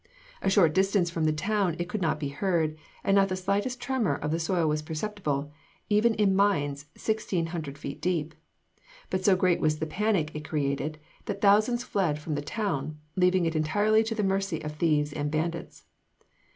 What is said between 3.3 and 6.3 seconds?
slightest tremor of the soil was perceptible, even